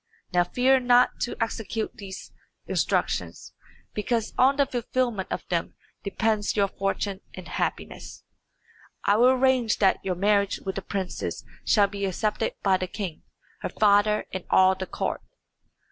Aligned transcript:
Now 0.33 0.45
fear 0.45 0.79
not 0.79 1.19
to 1.19 1.35
execute 1.39 1.97
these 1.97 2.33
instructions, 2.65 3.53
because 3.93 4.33
on 4.35 4.55
the 4.55 4.65
fulfilment 4.65 5.31
of 5.31 5.45
them 5.49 5.75
depends 6.03 6.55
your 6.55 6.69
fortune 6.69 7.21
and 7.35 7.47
happiness. 7.47 8.23
I 9.03 9.17
will 9.17 9.29
arrange 9.29 9.77
that 9.77 10.03
your 10.03 10.15
marriage 10.15 10.59
with 10.61 10.73
the 10.73 10.81
princess 10.81 11.43
shall 11.63 11.85
be 11.85 12.05
accepted 12.07 12.55
by 12.63 12.77
the 12.77 12.87
king, 12.87 13.21
her 13.59 13.69
father, 13.69 14.25
and 14.33 14.43
all 14.49 14.73
the 14.73 14.87
court." 14.87 15.21